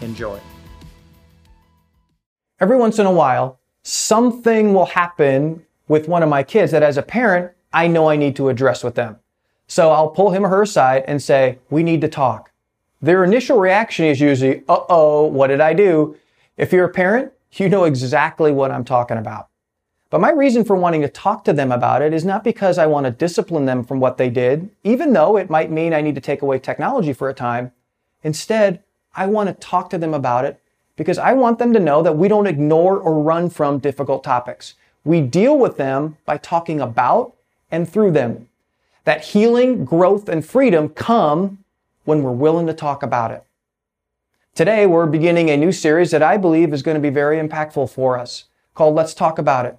[0.00, 0.38] Enjoy.
[2.60, 6.96] Every once in a while, something will happen with one of my kids that as
[6.96, 9.18] a parent, I know I need to address with them.
[9.68, 12.50] So I'll pull him or her aside and say, we need to talk.
[13.02, 16.16] Their initial reaction is usually, uh-oh, what did I do?
[16.56, 19.48] If you're a parent, you know exactly what I'm talking about.
[20.08, 22.86] But my reason for wanting to talk to them about it is not because I
[22.86, 26.14] want to discipline them from what they did, even though it might mean I need
[26.14, 27.72] to take away technology for a time.
[28.22, 28.82] Instead,
[29.16, 30.60] I want to talk to them about it
[30.94, 34.74] because I want them to know that we don't ignore or run from difficult topics.
[35.04, 37.34] We deal with them by talking about
[37.70, 38.48] and through them.
[39.04, 41.64] That healing, growth, and freedom come
[42.04, 43.42] when we're willing to talk about it.
[44.54, 47.90] Today, we're beginning a new series that I believe is going to be very impactful
[47.90, 48.44] for us
[48.74, 49.78] called Let's Talk About It.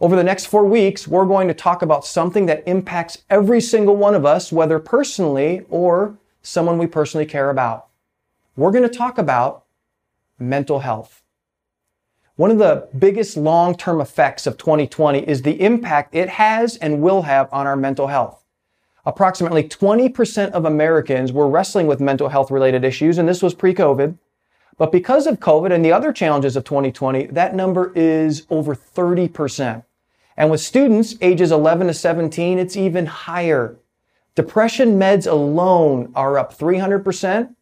[0.00, 3.96] Over the next four weeks, we're going to talk about something that impacts every single
[3.96, 7.86] one of us, whether personally or someone we personally care about.
[8.56, 9.64] We're going to talk about
[10.38, 11.22] mental health.
[12.36, 17.22] One of the biggest long-term effects of 2020 is the impact it has and will
[17.22, 18.44] have on our mental health.
[19.04, 24.18] Approximately 20% of Americans were wrestling with mental health related issues, and this was pre-COVID.
[24.78, 29.84] But because of COVID and the other challenges of 2020, that number is over 30%.
[30.36, 33.76] And with students ages 11 to 17, it's even higher.
[34.36, 37.54] Depression meds alone are up 300%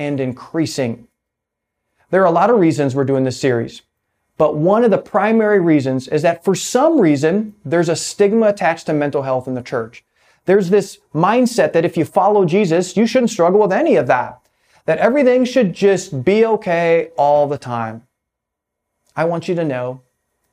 [0.00, 1.06] and increasing.
[2.08, 3.82] There are a lot of reasons we're doing this series,
[4.38, 8.86] but one of the primary reasons is that for some reason, there's a stigma attached
[8.86, 10.02] to mental health in the church.
[10.46, 14.40] There's this mindset that if you follow Jesus, you shouldn't struggle with any of that.
[14.86, 18.06] That everything should just be okay all the time.
[19.14, 20.00] I want you to know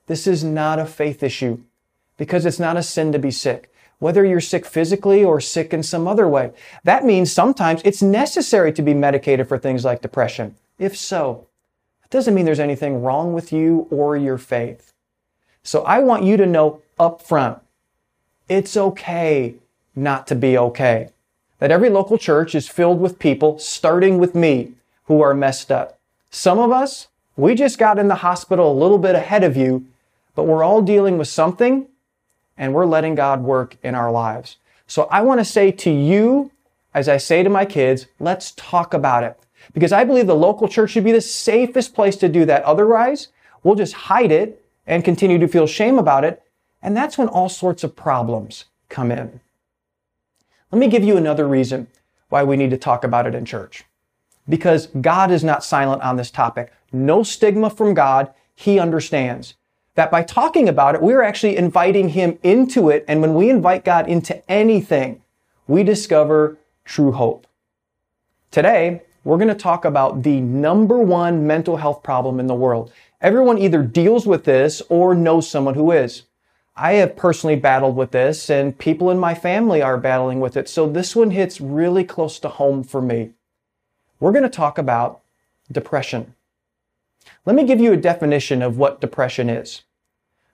[0.07, 1.63] this is not a faith issue
[2.17, 3.71] because it's not a sin to be sick.
[3.99, 6.51] Whether you're sick physically or sick in some other way.
[6.83, 10.55] That means sometimes it's necessary to be medicated for things like depression.
[10.77, 11.47] If so,
[12.03, 14.93] that doesn't mean there's anything wrong with you or your faith.
[15.63, 17.59] So I want you to know up front,
[18.47, 19.55] it's okay
[19.95, 21.09] not to be okay.
[21.59, 24.73] That every local church is filled with people, starting with me,
[25.05, 25.97] who are messed up.
[26.29, 29.85] Some of us, we just got in the hospital a little bit ahead of you,
[30.35, 31.87] but we're all dealing with something
[32.57, 34.57] and we're letting God work in our lives.
[34.87, 36.51] So I want to say to you,
[36.93, 39.39] as I say to my kids, let's talk about it.
[39.73, 42.63] Because I believe the local church should be the safest place to do that.
[42.63, 43.27] Otherwise,
[43.63, 46.41] we'll just hide it and continue to feel shame about it.
[46.81, 49.41] And that's when all sorts of problems come in.
[50.71, 51.87] Let me give you another reason
[52.29, 53.83] why we need to talk about it in church.
[54.47, 56.71] Because God is not silent on this topic.
[56.91, 58.33] No stigma from God.
[58.55, 59.55] He understands
[59.97, 63.03] that by talking about it, we're actually inviting Him into it.
[63.07, 65.23] And when we invite God into anything,
[65.67, 67.47] we discover true hope.
[68.51, 72.93] Today, we're going to talk about the number one mental health problem in the world.
[73.21, 76.23] Everyone either deals with this or knows someone who is.
[76.75, 80.69] I have personally battled with this and people in my family are battling with it.
[80.69, 83.31] So this one hits really close to home for me.
[84.19, 85.21] We're going to talk about
[85.71, 86.35] depression.
[87.47, 89.81] Let me give you a definition of what depression is.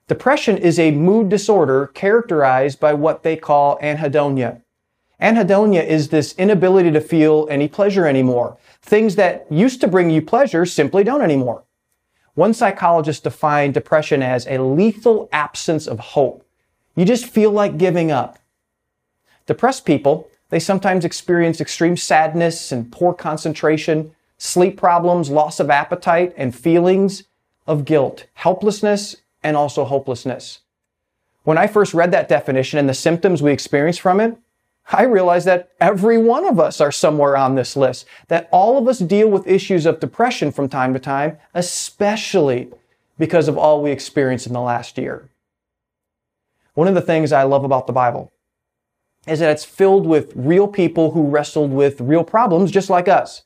[0.08, 4.62] Depression is a mood disorder characterized by what they call anhedonia.
[5.22, 8.58] Anhedonia is this inability to feel any pleasure anymore.
[8.81, 11.64] Things that used to bring you pleasure simply don't anymore.
[12.34, 16.46] One psychologist defined depression as a lethal absence of hope.
[16.96, 18.40] You just feel like giving up.
[19.46, 26.34] Depressed people, they sometimes experience extreme sadness and poor concentration, sleep problems, loss of appetite,
[26.35, 27.23] and feelings
[27.66, 30.59] of guilt, helplessness, and also hopelessness.
[31.43, 34.37] When I first read that definition and the symptoms we experience from it,
[34.91, 38.87] I realized that every one of us are somewhere on this list, that all of
[38.87, 42.69] us deal with issues of depression from time to time, especially
[43.17, 45.29] because of all we experienced in the last year.
[46.73, 48.31] One of the things I love about the Bible
[49.28, 53.43] is that it's filled with real people who wrestled with real problems just like us.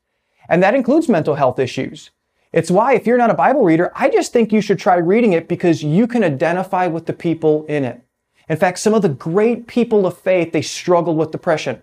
[0.49, 2.09] And that includes mental health issues.
[2.53, 5.33] It's why if you're not a Bible reader, I just think you should try reading
[5.33, 8.01] it because you can identify with the people in it.
[8.49, 11.81] In fact, some of the great people of faith, they struggled with depression.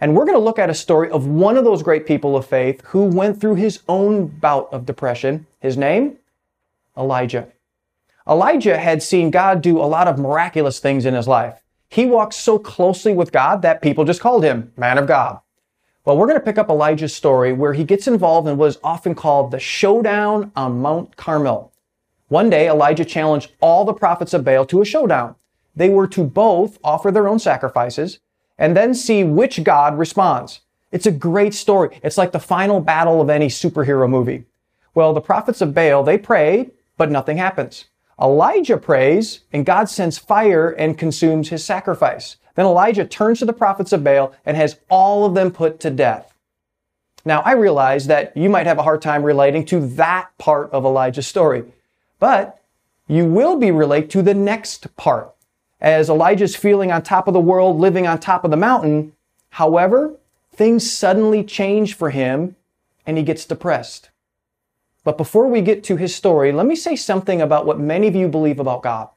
[0.00, 2.44] And we're going to look at a story of one of those great people of
[2.44, 5.46] faith who went through his own bout of depression.
[5.60, 6.18] His name?
[6.96, 7.48] Elijah.
[8.28, 11.62] Elijah had seen God do a lot of miraculous things in his life.
[11.88, 15.40] He walked so closely with God that people just called him man of God.
[16.04, 18.78] Well, we're going to pick up Elijah's story where he gets involved in what is
[18.82, 21.72] often called the showdown on Mount Carmel.
[22.26, 25.36] One day, Elijah challenged all the prophets of Baal to a showdown.
[25.76, 28.18] They were to both offer their own sacrifices
[28.58, 30.62] and then see which God responds.
[30.90, 32.00] It's a great story.
[32.02, 34.44] It's like the final battle of any superhero movie.
[34.96, 37.84] Well, the prophets of Baal, they pray, but nothing happens.
[38.20, 42.38] Elijah prays, and God sends fire and consumes his sacrifice.
[42.54, 45.90] Then Elijah turns to the prophets of Baal and has all of them put to
[45.90, 46.34] death.
[47.24, 50.84] Now, I realize that you might have a hard time relating to that part of
[50.84, 51.64] Elijah's story,
[52.18, 52.60] but
[53.06, 55.32] you will be relate to the next part.
[55.80, 59.12] As Elijah's feeling on top of the world, living on top of the mountain,
[59.50, 60.14] however,
[60.52, 62.56] things suddenly change for him
[63.06, 64.10] and he gets depressed.
[65.04, 68.14] But before we get to his story, let me say something about what many of
[68.14, 69.08] you believe about God.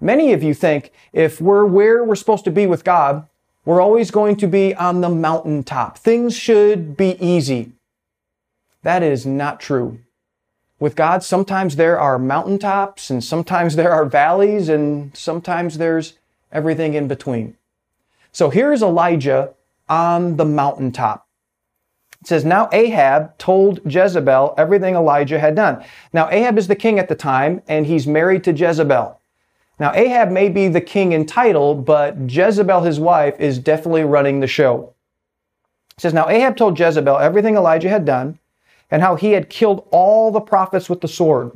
[0.00, 3.26] Many of you think if we're where we're supposed to be with God,
[3.64, 5.98] we're always going to be on the mountaintop.
[5.98, 7.72] Things should be easy.
[8.82, 10.00] That is not true.
[10.78, 16.18] With God, sometimes there are mountaintops and sometimes there are valleys and sometimes there's
[16.52, 17.56] everything in between.
[18.30, 19.54] So here's Elijah
[19.88, 21.26] on the mountaintop.
[22.20, 25.82] It says, Now Ahab told Jezebel everything Elijah had done.
[26.12, 29.18] Now Ahab is the king at the time, and he's married to Jezebel.
[29.78, 34.40] Now Ahab may be the king in title, but Jezebel, his wife, is definitely running
[34.40, 34.94] the show.
[35.96, 38.38] It says, Now Ahab told Jezebel everything Elijah had done,
[38.90, 41.52] and how he had killed all the prophets with the sword.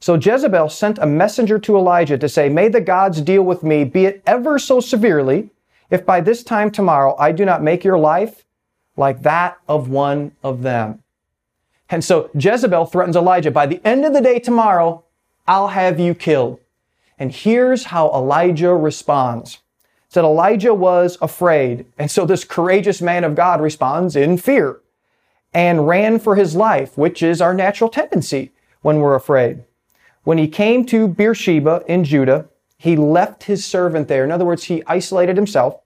[0.00, 3.84] So Jezebel sent a messenger to Elijah to say, May the gods deal with me,
[3.84, 5.50] be it ever so severely,
[5.90, 8.44] if by this time tomorrow I do not make your life
[8.96, 11.02] like that of one of them.
[11.88, 15.04] And so Jezebel threatens Elijah, by the end of the day tomorrow,
[15.46, 16.58] I'll have you killed.
[17.22, 19.54] And here's how Elijah responds.
[19.54, 21.86] It said Elijah was afraid.
[21.96, 24.80] And so this courageous man of God responds in fear
[25.54, 29.62] and ran for his life, which is our natural tendency when we're afraid.
[30.24, 34.24] When he came to Beersheba in Judah, he left his servant there.
[34.24, 35.80] In other words, he isolated himself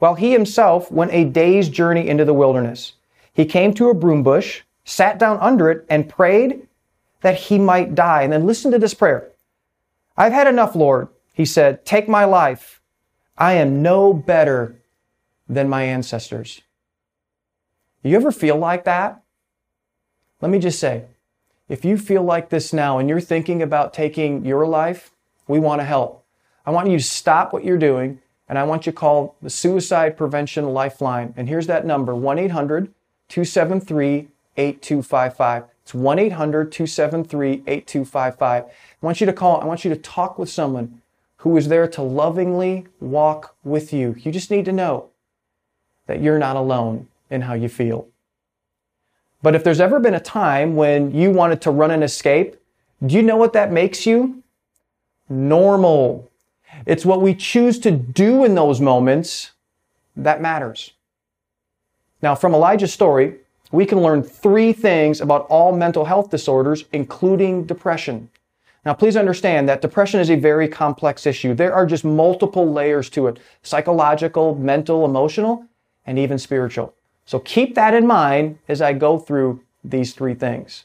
[0.00, 2.92] while he himself went a day's journey into the wilderness.
[3.32, 6.68] He came to a broom bush, sat down under it, and prayed
[7.22, 8.20] that he might die.
[8.20, 9.30] And then listen to this prayer.
[10.16, 11.08] I've had enough, Lord.
[11.32, 12.80] He said, take my life.
[13.36, 14.80] I am no better
[15.48, 16.60] than my ancestors.
[18.02, 19.22] You ever feel like that?
[20.40, 21.04] Let me just say,
[21.68, 25.10] if you feel like this now and you're thinking about taking your life,
[25.48, 26.24] we want to help.
[26.66, 29.50] I want you to stop what you're doing and I want you to call the
[29.50, 31.32] Suicide Prevention Lifeline.
[31.36, 32.92] And here's that number 1 800
[33.28, 35.64] 273 8255.
[35.82, 38.64] It's 1 800 273 8255.
[39.04, 41.02] I want you to call, I want you to talk with someone
[41.36, 44.16] who is there to lovingly walk with you.
[44.18, 45.10] You just need to know
[46.06, 48.08] that you're not alone in how you feel.
[49.42, 52.56] But if there's ever been a time when you wanted to run and escape,
[53.04, 54.42] do you know what that makes you?
[55.28, 56.30] Normal.
[56.86, 59.50] It's what we choose to do in those moments
[60.16, 60.92] that matters.
[62.22, 63.34] Now, from Elijah's story,
[63.70, 68.30] we can learn three things about all mental health disorders, including depression.
[68.84, 71.54] Now, please understand that depression is a very complex issue.
[71.54, 75.66] There are just multiple layers to it psychological, mental, emotional,
[76.06, 76.94] and even spiritual.
[77.24, 80.84] So keep that in mind as I go through these three things.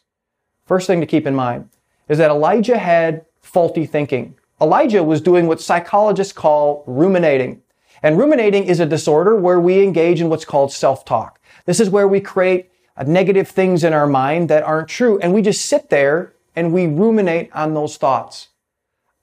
[0.66, 1.70] First thing to keep in mind
[2.08, 4.36] is that Elijah had faulty thinking.
[4.62, 7.62] Elijah was doing what psychologists call ruminating.
[8.02, 11.40] And ruminating is a disorder where we engage in what's called self-talk.
[11.66, 12.72] This is where we create
[13.06, 16.88] negative things in our mind that aren't true and we just sit there and we
[16.88, 18.50] ruminate on those thoughts.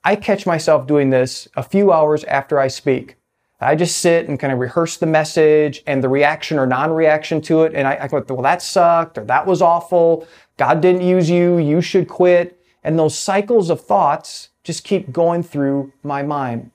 [0.03, 3.17] I catch myself doing this a few hours after I speak.
[3.59, 7.63] I just sit and kind of rehearse the message and the reaction or non-reaction to
[7.63, 7.73] it.
[7.73, 10.27] And I, I go, well, that sucked or that was awful.
[10.57, 11.57] God didn't use you.
[11.57, 12.61] You should quit.
[12.83, 16.71] And those cycles of thoughts just keep going through my mind.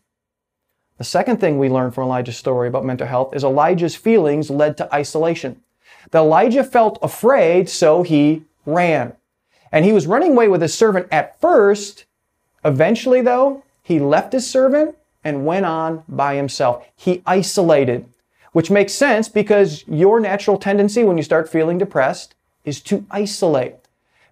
[0.99, 4.77] The second thing we learn from Elijah's story about mental health is Elijah's feelings led
[4.77, 5.63] to isolation.
[6.11, 9.15] That Elijah felt afraid, so he ran.
[9.73, 12.05] And he was running away with his servant at first.
[12.65, 16.87] Eventually, though, he left his servant and went on by himself.
[16.95, 18.07] He isolated,
[18.53, 23.77] which makes sense because your natural tendency when you start feeling depressed is to isolate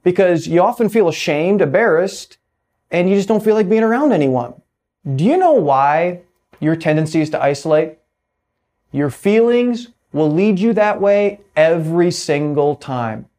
[0.03, 2.39] because you often feel ashamed, embarrassed,
[2.91, 4.55] and you just don't feel like being around anyone.
[5.17, 6.21] Do you know why
[6.61, 7.99] your tendency is to isolate?
[8.93, 13.30] Your feelings will lead you that way every single time.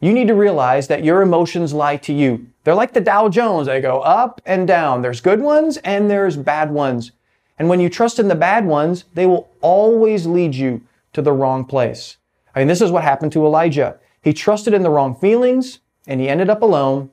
[0.00, 2.46] You need to realize that your emotions lie to you.
[2.62, 3.66] They're like the Dow Jones.
[3.66, 5.02] They go up and down.
[5.02, 7.12] There's good ones and there's bad ones.
[7.58, 10.82] And when you trust in the bad ones, they will always lead you
[11.14, 12.16] to the wrong place.
[12.54, 13.98] I mean, this is what happened to Elijah.
[14.22, 17.10] He trusted in the wrong feelings and he ended up alone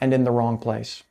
[0.00, 1.04] and in the wrong place.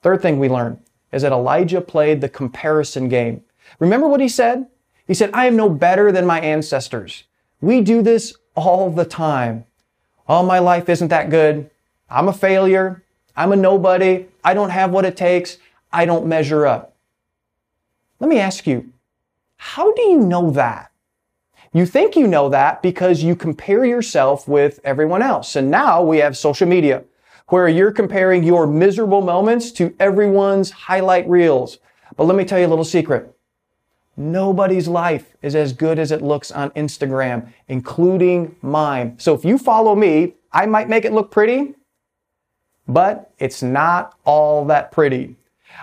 [0.00, 0.80] Third thing we learn
[1.12, 3.42] is that Elijah played the comparison game.
[3.78, 4.66] Remember what he said?
[5.06, 7.24] He said, I am no better than my ancestors.
[7.60, 9.66] We do this all the time.
[10.28, 11.70] Oh, my life isn't that good.
[12.08, 13.02] I'm a failure.
[13.36, 14.26] I'm a nobody.
[14.44, 15.58] I don't have what it takes.
[15.92, 16.96] I don't measure up.
[18.20, 18.92] Let me ask you,
[19.56, 20.90] how do you know that?
[21.72, 25.56] You think you know that because you compare yourself with everyone else.
[25.56, 27.04] And now we have social media
[27.48, 31.78] where you're comparing your miserable moments to everyone's highlight reels.
[32.16, 33.34] But let me tell you a little secret.
[34.16, 39.14] Nobody's life is as good as it looks on Instagram, including mine.
[39.18, 41.74] So if you follow me, I might make it look pretty,
[42.86, 45.36] but it's not all that pretty.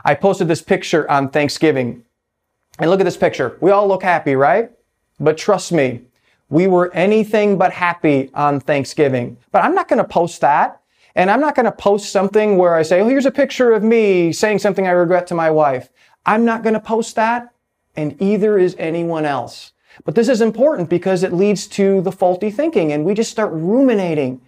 [0.05, 2.03] I posted this picture on Thanksgiving.
[2.77, 3.57] And look at this picture.
[3.61, 4.71] We all look happy, right?
[5.19, 6.01] But trust me,
[6.49, 9.37] we were anything but happy on Thanksgiving.
[9.51, 10.81] But I'm not going to post that.
[11.15, 13.83] And I'm not going to post something where I say, oh, here's a picture of
[13.83, 15.89] me saying something I regret to my wife.
[16.25, 17.53] I'm not going to post that,
[17.99, 19.73] and either is anyone else.
[20.05, 23.51] But this is important because it leads to the faulty thinking, and we just start
[23.51, 24.41] ruminating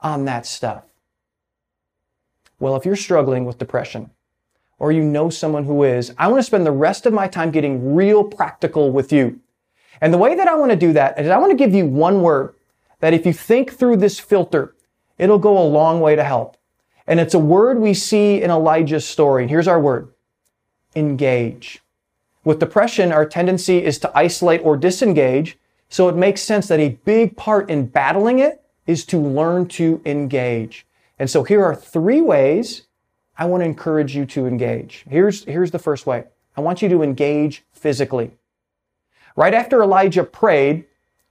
[0.00, 0.84] on that stuff.
[2.60, 4.10] Well, if you're struggling with depression,
[4.78, 7.50] or you know someone who is, I want to spend the rest of my time
[7.50, 9.40] getting real practical with you.
[10.00, 11.86] And the way that I want to do that is I want to give you
[11.86, 12.54] one word
[13.00, 14.74] that if you think through this filter,
[15.18, 16.56] It'll go a long way to help.
[17.06, 19.42] And it's a word we see in Elijah's story.
[19.42, 20.08] And here's our word.
[20.94, 21.82] Engage.
[22.48, 25.58] With depression, our tendency is to isolate or disengage.
[25.90, 30.00] So it makes sense that a big part in battling it is to learn to
[30.06, 30.86] engage.
[31.18, 32.84] And so here are three ways
[33.36, 35.04] I want to encourage you to engage.
[35.10, 36.24] Here's, here's the first way.
[36.56, 38.30] I want you to engage physically.
[39.36, 40.86] Right after Elijah prayed,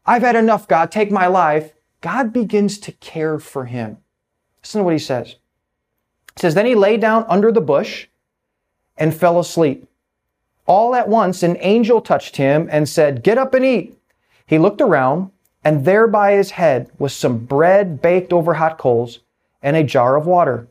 [0.06, 1.74] I've had enough, God, take my life.
[2.02, 3.98] God begins to care for him.
[4.62, 5.30] Listen to what he says.
[6.36, 8.06] He says, Then he lay down under the bush
[8.96, 9.88] and fell asleep.
[10.68, 13.98] All at once, an angel touched him and said, Get up and eat.
[14.46, 15.32] He looked around,
[15.64, 19.20] and there by his head was some bread baked over hot coals
[19.64, 20.68] and a jar of water.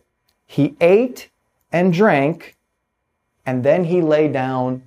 [0.46, 1.30] He ate
[1.72, 2.56] and drank,
[3.44, 4.82] and then he lay down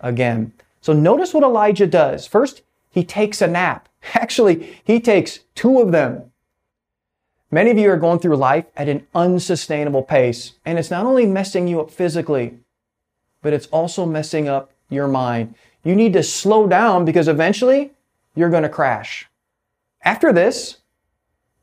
[0.00, 0.52] again.
[0.80, 2.26] So notice what Elijah does.
[2.26, 3.88] First, he takes a nap.
[4.14, 6.30] Actually, he takes two of them.
[7.52, 11.26] Many of you are going through life at an unsustainable pace, and it's not only
[11.26, 12.58] messing you up physically,
[13.42, 15.54] but it's also messing up your mind.
[15.84, 17.92] You need to slow down because eventually
[18.34, 19.28] you're going to crash.
[20.02, 20.78] After this,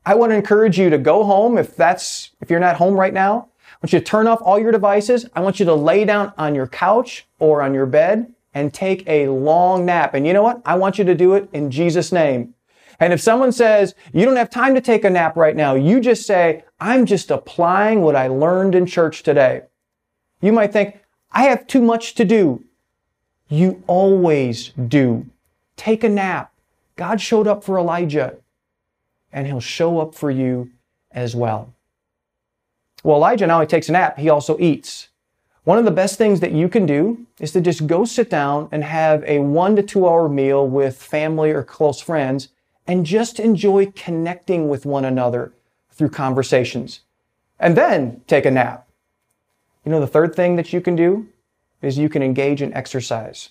[0.04, 3.12] I want to encourage you to go home if that's, if you're not home right
[3.12, 3.48] now.
[3.68, 5.26] I want you to turn off all your devices.
[5.34, 9.06] I want you to lay down on your couch or on your bed and take
[9.06, 10.14] a long nap.
[10.14, 10.62] And you know what?
[10.64, 12.54] I want you to do it in Jesus' name.
[13.00, 16.00] And if someone says, you don't have time to take a nap right now, you
[16.00, 19.62] just say, I'm just applying what I learned in church today.
[20.40, 20.98] You might think,
[21.32, 22.64] I have too much to do.
[23.48, 25.26] You always do.
[25.76, 26.52] Take a nap.
[26.96, 28.36] God showed up for Elijah,
[29.32, 30.70] and he'll show up for you
[31.12, 31.72] as well.
[33.04, 35.08] Well, Elijah not only takes a nap, he also eats.
[35.64, 38.68] One of the best things that you can do is to just go sit down
[38.72, 42.48] and have a one to two hour meal with family or close friends
[42.86, 45.52] and just enjoy connecting with one another
[45.90, 47.00] through conversations.
[47.60, 48.87] And then take a nap.
[49.84, 51.28] You know, the third thing that you can do
[51.80, 53.50] is you can engage in exercise.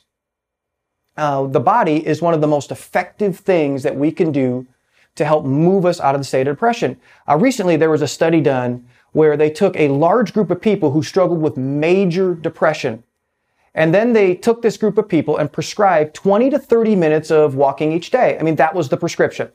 [1.16, 4.68] Uh, the body is one of the most effective things that we can do
[5.16, 7.00] to help move us out of the state of depression.
[7.28, 10.92] Uh, recently, there was a study done where they took a large group of people
[10.92, 13.04] who struggled with major depression.
[13.74, 17.56] And then they took this group of people and prescribed 20 to 30 minutes of
[17.56, 18.38] walking each day.
[18.40, 19.50] I mean, that was the prescription.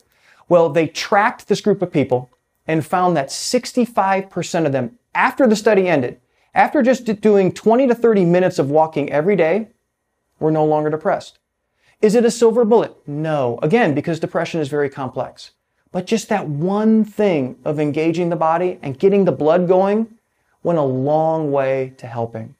[0.49, 2.29] Well, they tracked this group of people
[2.67, 6.19] and found that 65% of them, after the study ended,
[6.53, 9.69] after just doing 20 to 30 minutes of walking every day,
[10.39, 11.39] we're no longer depressed.
[12.01, 12.95] Is it a silver bullet?
[13.07, 13.59] No.
[13.61, 15.51] Again, because depression is very complex.
[15.91, 20.15] But just that one thing of engaging the body and getting the blood going
[20.63, 22.55] went a long way to helping.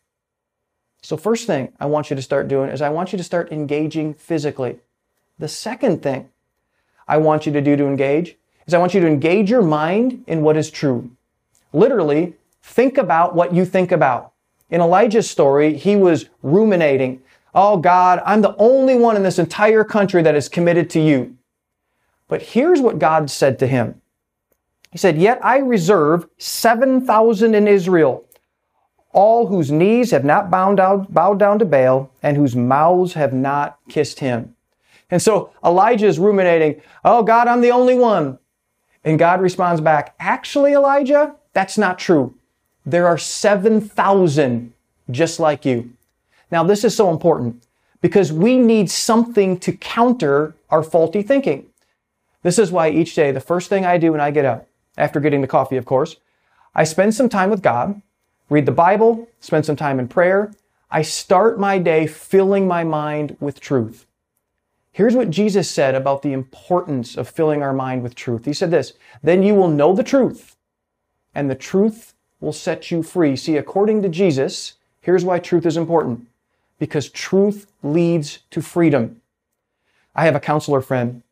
[1.01, 3.51] So, first thing I want you to start doing is I want you to start
[3.51, 4.79] engaging physically.
[5.37, 6.29] The second thing
[7.07, 10.23] I want you to do to engage is I want you to engage your mind
[10.27, 11.11] in what is true.
[11.73, 14.33] Literally, think about what you think about.
[14.69, 17.21] In Elijah's story, he was ruminating
[17.55, 21.37] Oh God, I'm the only one in this entire country that is committed to you.
[22.27, 24.01] But here's what God said to him.
[24.91, 28.25] He said, Yet I reserve 7,000 in Israel,
[29.11, 33.33] all whose knees have not bowed down, bowed down to Baal and whose mouths have
[33.33, 34.55] not kissed him.
[35.11, 38.39] And so Elijah is ruminating, Oh God, I'm the only one.
[39.03, 42.35] And God responds back, Actually, Elijah, that's not true.
[42.85, 44.73] There are 7,000
[45.11, 45.93] just like you.
[46.51, 47.63] Now, this is so important
[48.01, 51.65] because we need something to counter our faulty thinking.
[52.41, 55.19] This is why each day, the first thing I do when I get up, after
[55.19, 56.17] getting the coffee, of course,
[56.75, 58.01] I spend some time with God,
[58.49, 60.53] read the Bible, spend some time in prayer.
[60.91, 64.05] I start my day filling my mind with truth.
[64.91, 68.45] Here's what Jesus said about the importance of filling our mind with truth.
[68.45, 70.55] He said this, then you will know the truth,
[71.33, 72.13] and the truth
[72.43, 73.35] will set you free.
[73.35, 76.27] See, according to Jesus, here's why truth is important.
[76.77, 79.21] Because truth leads to freedom.
[80.15, 81.23] I have a counselor friend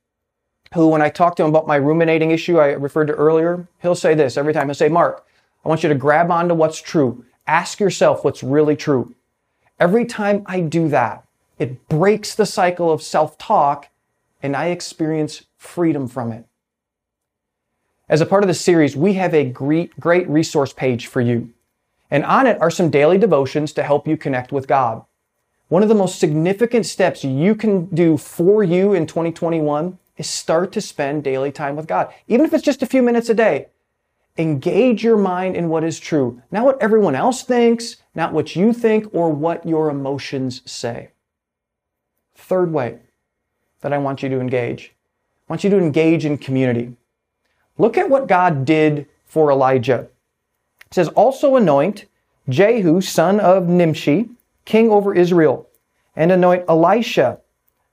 [0.74, 3.96] who, when I talk to him about my ruminating issue I referred to earlier, he'll
[3.96, 4.68] say this every time.
[4.68, 5.26] He'll say, Mark,
[5.66, 7.26] I want you to grab onto what's true.
[7.46, 9.14] Ask yourself what's really true.
[9.80, 11.26] Every time I do that,
[11.60, 13.90] it breaks the cycle of self talk
[14.42, 16.46] and I experience freedom from it.
[18.12, 21.54] As a part of the series, we have a great, great resource page for you.
[22.12, 25.06] And on it are some daily devotions to help you connect with God.
[25.70, 30.74] One of the most significant steps you can do for you in 2021 is start
[30.74, 32.14] to spend daily time with God.
[32.28, 33.68] Even if it's just a few minutes a day,
[34.38, 38.74] engage your mind in what is true, not what everyone else thinks, not what you
[38.74, 41.12] think, or what your emotions say.
[42.36, 43.00] Third way
[43.80, 44.92] that I want you to engage.
[45.48, 46.98] I want you to engage in community.
[47.82, 50.08] Look at what God did for Elijah.
[50.86, 52.06] It says, also anoint
[52.48, 54.30] Jehu, son of Nimshi,
[54.66, 55.68] king over Israel,
[56.16, 57.40] and anoint Elisha,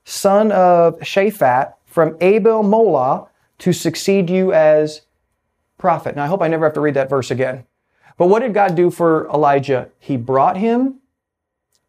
[0.05, 3.29] son of Shaphat, from Abel Molah,
[3.61, 5.07] to succeed you as
[5.79, 6.17] prophet.
[6.17, 7.65] Now, I hope I never have to read that verse again.
[8.19, 9.89] But what did God do for Elijah?
[9.99, 10.97] He brought him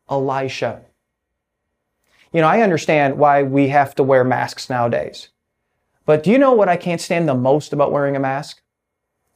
[0.09, 0.83] Elisha.
[2.31, 5.27] You know, I understand why we have to wear masks nowadays.
[6.09, 8.63] But do you know what I can't stand the most about wearing a mask?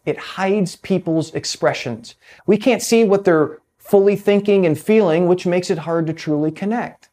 [0.07, 2.15] It hides people's expressions.
[2.47, 6.49] We can't see what they're fully thinking and feeling, which makes it hard to truly
[6.49, 7.09] connect.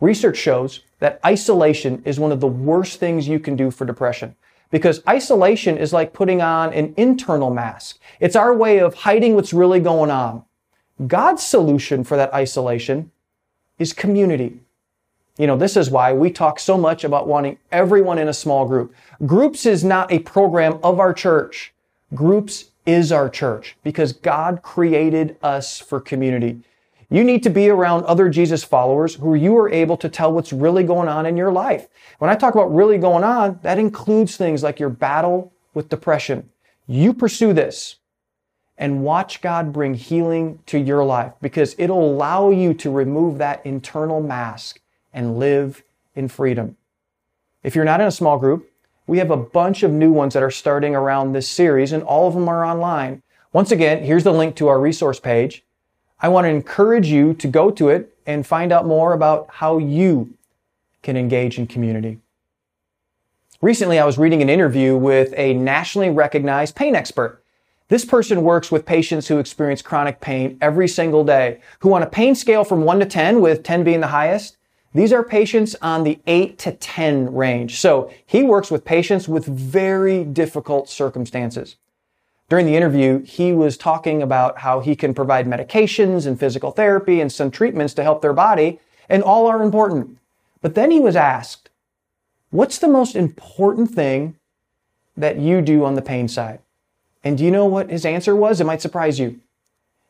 [0.00, 4.34] Research shows that isolation is one of the worst things you can do for depression
[4.72, 8.00] because isolation is like putting on an internal mask.
[8.18, 10.44] It's our way of hiding what's really going on.
[11.06, 13.12] God's solution for that isolation
[13.78, 14.58] is community.
[15.38, 18.66] You know, this is why we talk so much about wanting everyone in a small
[18.66, 18.94] group.
[19.26, 21.74] Groups is not a program of our church.
[22.14, 26.60] Groups is our church because God created us for community.
[27.10, 30.52] You need to be around other Jesus followers who you are able to tell what's
[30.52, 31.86] really going on in your life.
[32.18, 36.48] When I talk about really going on, that includes things like your battle with depression.
[36.86, 37.96] You pursue this
[38.78, 43.64] and watch God bring healing to your life because it'll allow you to remove that
[43.66, 44.80] internal mask
[45.16, 45.82] and live
[46.14, 46.76] in freedom.
[47.64, 48.70] If you're not in a small group,
[49.08, 52.28] we have a bunch of new ones that are starting around this series, and all
[52.28, 53.22] of them are online.
[53.52, 55.64] Once again, here's the link to our resource page.
[56.20, 59.78] I want to encourage you to go to it and find out more about how
[59.78, 60.34] you
[61.02, 62.18] can engage in community.
[63.62, 67.42] Recently, I was reading an interview with a nationally recognized pain expert.
[67.88, 72.06] This person works with patients who experience chronic pain every single day, who on a
[72.06, 74.56] pain scale from 1 to 10, with 10 being the highest,
[74.98, 77.80] these are patients on the 8 to 10 range.
[77.80, 81.76] So he works with patients with very difficult circumstances.
[82.48, 87.20] During the interview, he was talking about how he can provide medications and physical therapy
[87.20, 88.78] and some treatments to help their body,
[89.08, 90.18] and all are important.
[90.62, 91.70] But then he was asked,
[92.50, 94.36] What's the most important thing
[95.16, 96.60] that you do on the pain side?
[97.24, 98.60] And do you know what his answer was?
[98.60, 99.40] It might surprise you.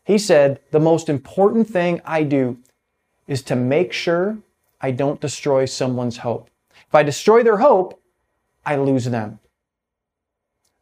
[0.05, 2.59] He said, The most important thing I do
[3.27, 4.37] is to make sure
[4.81, 6.51] I don't destroy someone's hope.
[6.89, 8.01] If I destroy their hope,
[8.65, 9.39] I lose them.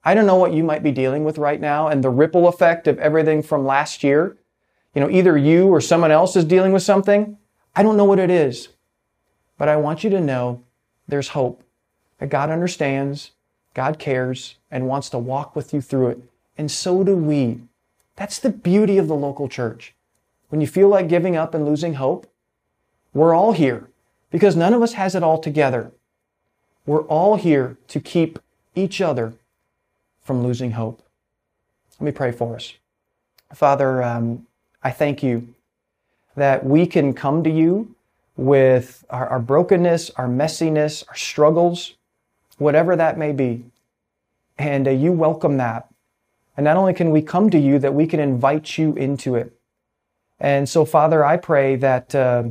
[0.04, 2.86] I don't know what you might be dealing with right now and the ripple effect
[2.86, 4.36] of everything from last year.
[4.94, 7.38] You know, either you or someone else is dealing with something.
[7.74, 8.68] I don't know what it is,
[9.58, 10.62] but I want you to know
[11.08, 11.62] there's hope.
[12.18, 13.32] That God understands,
[13.72, 16.22] God cares, and wants to walk with you through it.
[16.56, 17.62] And so do we.
[18.16, 19.94] That's the beauty of the local church.
[20.48, 22.28] When you feel like giving up and losing hope,
[23.14, 23.88] we're all here
[24.30, 25.92] because none of us has it all together.
[26.84, 28.38] We're all here to keep
[28.74, 29.32] each other
[30.22, 31.00] from losing hope.
[32.00, 32.74] Let me pray for us.
[33.54, 34.46] Father, um,
[34.82, 35.54] I thank you
[36.36, 37.94] that we can come to you
[38.36, 41.94] with our, our brokenness, our messiness, our struggles,
[42.58, 43.64] whatever that may be.
[44.58, 45.88] And uh, you welcome that.
[46.56, 49.52] And not only can we come to you, that we can invite you into it.
[50.40, 52.44] And so, Father, I pray that uh,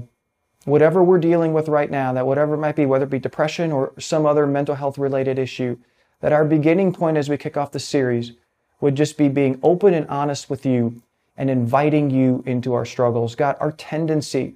[0.66, 3.72] whatever we're dealing with right now, that whatever it might be, whether it be depression
[3.72, 5.78] or some other mental health related issue,
[6.22, 8.34] that our beginning point as we kick off the series
[8.80, 11.02] would just be being open and honest with you
[11.38, 13.36] and inviting you into our struggles.
[13.36, 14.56] God, our tendency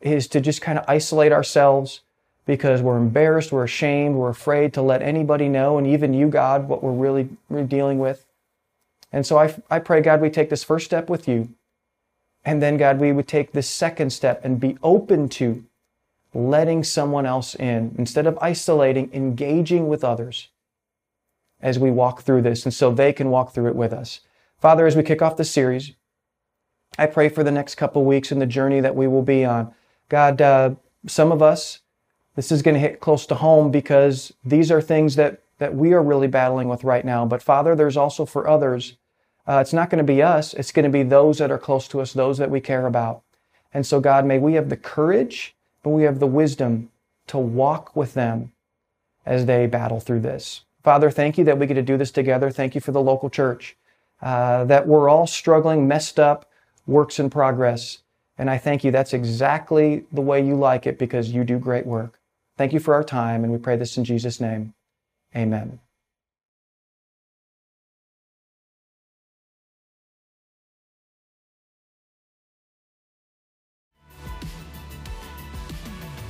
[0.00, 2.00] is to just kind of isolate ourselves
[2.46, 6.68] because we're embarrassed, we're ashamed, we're afraid to let anybody know, and even you, God,
[6.68, 7.28] what we're really
[7.66, 8.24] dealing with.
[9.12, 11.50] And so I, I pray, God, we take this first step with you.
[12.48, 15.66] And then, God, we would take this second step and be open to
[16.32, 20.48] letting someone else in instead of isolating, engaging with others
[21.60, 24.20] as we walk through this, and so they can walk through it with us.
[24.58, 25.92] Father, as we kick off the series,
[26.96, 29.74] I pray for the next couple weeks and the journey that we will be on.
[30.08, 30.70] God, uh,
[31.06, 31.80] some of us,
[32.34, 35.92] this is going to hit close to home because these are things that, that we
[35.92, 37.26] are really battling with right now.
[37.26, 38.96] But Father, there's also for others,
[39.48, 40.52] uh, it's not going to be us.
[40.54, 43.22] It's going to be those that are close to us, those that we care about.
[43.72, 46.90] And so, God, may we have the courage, but we have the wisdom
[47.28, 48.52] to walk with them
[49.24, 50.62] as they battle through this.
[50.82, 52.50] Father, thank you that we get to do this together.
[52.50, 53.76] Thank you for the local church,
[54.22, 56.50] uh, that we're all struggling, messed up,
[56.86, 57.98] works in progress.
[58.36, 61.86] And I thank you that's exactly the way you like it because you do great
[61.86, 62.18] work.
[62.56, 64.74] Thank you for our time, and we pray this in Jesus' name.
[65.36, 65.78] Amen.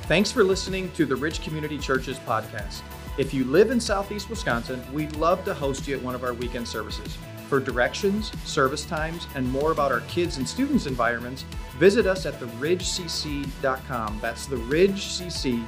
[0.09, 2.81] Thanks for listening to the Ridge Community Churches podcast.
[3.19, 6.33] If you live in Southeast Wisconsin, we'd love to host you at one of our
[6.33, 7.19] weekend services.
[7.47, 11.43] For directions, service times, and more about our kids and students' environments,
[11.77, 14.19] visit us at theridgecc.com.
[14.23, 15.65] That's theridgecc.com.